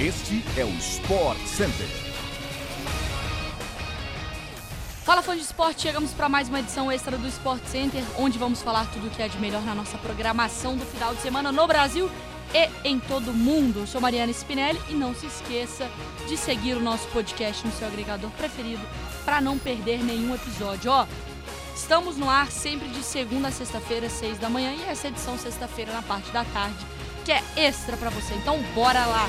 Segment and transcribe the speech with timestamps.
[0.00, 1.86] Este é o Sport Center.
[5.04, 8.62] Fala fã de esporte, chegamos para mais uma edição extra do Sport Center, onde vamos
[8.62, 11.66] falar tudo o que é de melhor na nossa programação do final de semana no
[11.66, 12.10] Brasil
[12.54, 13.80] e em todo o mundo.
[13.80, 15.86] Eu sou Mariana Spinelli e não se esqueça
[16.26, 18.82] de seguir o nosso podcast no seu agregador preferido
[19.22, 20.90] para não perder nenhum episódio.
[20.90, 21.06] Ó,
[21.76, 25.92] estamos no ar sempre de segunda a sexta-feira, seis da manhã e essa edição sexta-feira
[25.92, 26.86] na parte da tarde,
[27.22, 28.32] que é extra para você.
[28.32, 29.28] Então bora lá.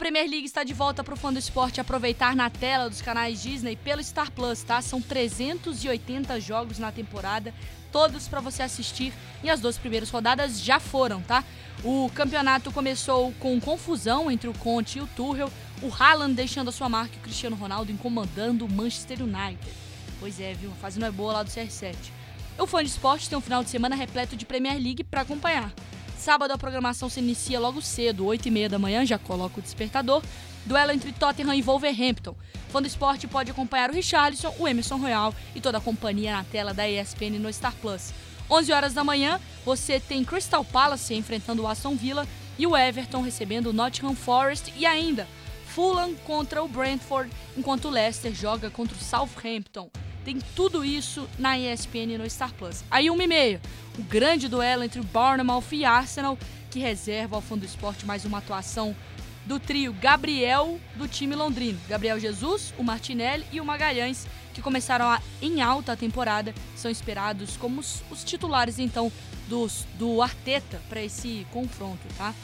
[0.00, 3.42] Premier League está de volta para o fã do esporte aproveitar na tela dos canais
[3.42, 4.80] Disney pelo Star Plus, tá?
[4.80, 7.52] São 380 jogos na temporada,
[7.92, 11.44] todos para você assistir e as duas primeiras rodadas já foram, tá?
[11.84, 16.72] O campeonato começou com confusão entre o Conte e o Tuchel, o Haaland deixando a
[16.72, 19.70] sua marca e o Cristiano Ronaldo incomandando o Manchester United.
[20.18, 20.70] Pois é, viu?
[20.70, 21.94] A fase não é boa lá do CR7.
[22.58, 25.70] O fã de esporte tem um final de semana repleto de Premier League para acompanhar.
[26.20, 30.22] Sábado a programação se inicia logo cedo, 8h30 da manhã, já coloca o despertador.
[30.66, 32.36] Duelo entre Tottenham e Wolverhampton.
[32.68, 36.44] Fã do esporte pode acompanhar o Richarlison, o Emerson Royal e toda a companhia na
[36.44, 38.12] tela da ESPN no Star Plus.
[38.50, 43.22] 11 horas da manhã, você tem Crystal Palace enfrentando o Aston Villa e o Everton
[43.22, 45.26] recebendo o Nottingham Forest e ainda
[45.68, 49.88] Fulham contra o Brentford, enquanto o Leicester joga contra o Southampton.
[50.24, 52.84] Tem tudo isso na ESPN no Star Plus.
[52.90, 53.60] Aí, 1 e meia,
[53.98, 56.38] o grande duelo entre o Bournemouth e Arsenal,
[56.70, 58.94] que reserva ao fundo do esporte mais uma atuação
[59.44, 61.80] do trio Gabriel do time londrino.
[61.88, 66.90] Gabriel Jesus, o Martinelli e o Magalhães, que começaram a, em alta a temporada, são
[66.90, 69.10] esperados como os, os titulares então
[69.48, 72.34] dos, do Arteta para esse confronto, tá?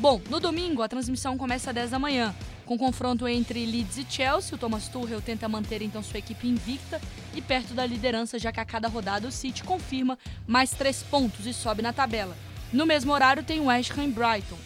[0.00, 2.34] Bom, no domingo a transmissão começa às 10 da manhã.
[2.68, 7.00] Com confronto entre Leeds e Chelsea, o Thomas Tuchel tenta manter então sua equipe invicta
[7.34, 11.46] e perto da liderança, já que a cada rodada o City confirma mais três pontos
[11.46, 12.36] e sobe na tabela.
[12.70, 14.58] No mesmo horário tem o West Ham e Brighton.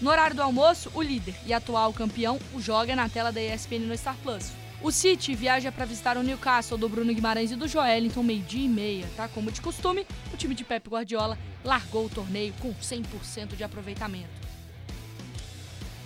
[0.00, 3.80] No horário do almoço, o líder e atual campeão o joga na tela da ESPN
[3.80, 4.52] no Star Plus.
[4.80, 8.68] O City viaja para visitar o Newcastle do Bruno Guimarães e do Joelinton meio-dia e
[8.70, 9.28] meia, tá?
[9.28, 14.48] Como de costume, o time de Pep Guardiola largou o torneio com 100% de aproveitamento.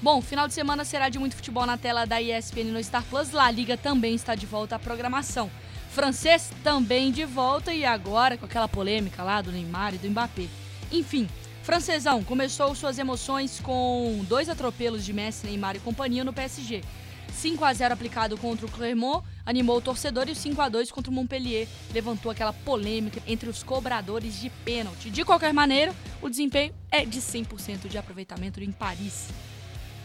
[0.04, 3.30] Bom, final de semana será de muito futebol na tela da ESPN no Star Plus.
[3.30, 5.50] La Liga também está de volta à programação.
[5.88, 10.46] Francês também de volta e agora com aquela polêmica lá do Neymar e do Mbappé.
[10.92, 11.26] Enfim,
[11.62, 16.82] francesão começou suas emoções com dois atropelos de Messi, Neymar e companhia no PSG.
[17.32, 20.92] 5 a 0 aplicado contra o Clermont animou o torcedor e o 5 a 2
[20.92, 25.08] contra o Montpellier levantou aquela polêmica entre os cobradores de pênalti.
[25.08, 29.28] De qualquer maneira, o desempenho é de 100% de aproveitamento em Paris.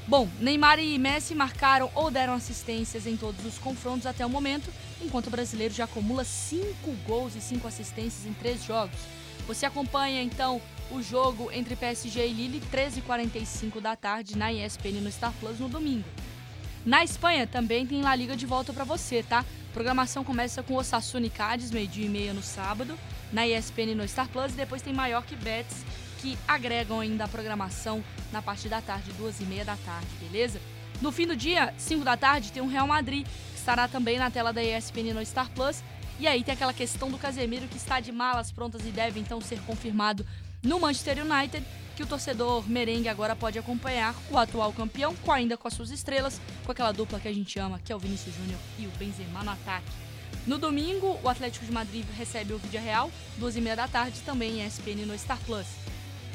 [0.09, 4.73] Bom, Neymar e Messi marcaram ou deram assistências em todos os confrontos até o momento,
[4.99, 8.97] enquanto o brasileiro já acumula 5 gols e 5 assistências em 3 jogos.
[9.45, 10.59] Você acompanha então
[10.89, 15.69] o jogo entre PSG e Lille, 13h45 da tarde, na ESPN no Star Plus no
[15.69, 16.09] domingo.
[16.83, 19.41] Na Espanha também tem La Liga de volta para você, tá?
[19.41, 22.97] A programação começa com Osasuna e Cádiz, meio-dia e meia no sábado,
[23.31, 25.85] na ESPN no Star Plus, e depois tem Mallorca e Betis
[26.21, 30.59] que agregam ainda a programação na parte da tarde, duas e meia da tarde, beleza?
[31.01, 34.29] No fim do dia, 5 da tarde, tem o Real Madrid, que estará também na
[34.29, 35.81] tela da ESPN no Star Plus.
[36.19, 39.39] E aí tem aquela questão do Casemiro, que está de malas prontas e deve então
[39.39, 40.25] ser confirmado
[40.61, 41.65] no Manchester United,
[41.95, 45.89] que o torcedor merengue agora pode acompanhar o atual campeão, com ainda com as suas
[45.89, 48.91] estrelas, com aquela dupla que a gente ama, que é o Vinícius Júnior e o
[48.91, 49.87] Benzema no ataque.
[50.45, 54.19] No domingo, o Atlético de Madrid recebe o Vídeo Real, duas e meia da tarde,
[54.25, 55.67] também em ESPN no Star Plus.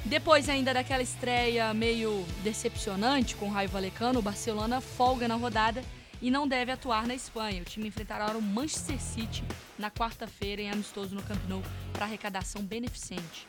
[0.05, 5.83] Depois ainda daquela estreia meio decepcionante com o Raio Valecano, o Barcelona folga na rodada
[6.21, 7.63] e não deve atuar na Espanha.
[7.63, 9.43] O time enfrentará o Manchester City
[9.79, 13.47] na quarta-feira em amistoso no Camp Nou para arrecadação beneficente.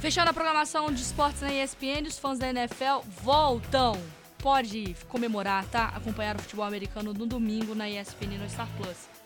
[0.00, 4.00] Fechando a programação de esportes na ESPN, os fãs da NFL voltam.
[4.38, 5.86] Pode comemorar, tá?
[5.88, 9.17] Acompanhar o futebol americano no domingo na ESPN no Star Plus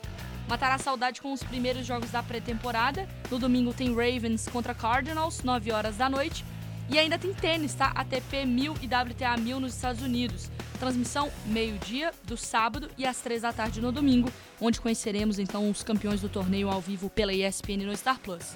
[0.48, 3.08] matará a saudade com os primeiros jogos da pré-temporada.
[3.30, 6.44] No domingo tem Ravens contra Cardinals, 9 horas da noite.
[6.90, 7.92] E ainda tem tênis, tá?
[7.94, 10.50] ATP 1000 e WTA 1000 nos Estados Unidos.
[10.78, 14.30] Transmissão meio-dia do sábado e às 3 da tarde no domingo,
[14.60, 18.52] onde conheceremos então os campeões do torneio ao vivo pela ESPN no Star Plus.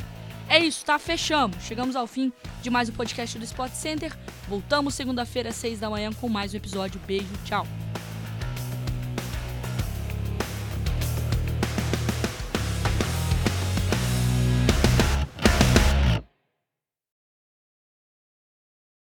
[0.48, 0.98] É isso, tá?
[0.98, 1.56] Fechamos.
[1.64, 2.32] Chegamos ao fim
[2.62, 4.16] de mais um podcast do Sport Center.
[4.48, 7.00] Voltamos segunda-feira às 6 da manhã com mais um episódio.
[7.06, 7.66] Beijo, tchau.